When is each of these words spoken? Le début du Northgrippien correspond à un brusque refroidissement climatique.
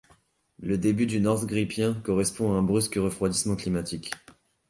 Le 0.59 0.79
début 0.79 1.05
du 1.05 1.21
Northgrippien 1.21 1.93
correspond 1.93 2.51
à 2.51 2.57
un 2.57 2.63
brusque 2.63 2.95
refroidissement 2.95 3.55
climatique. 3.55 4.09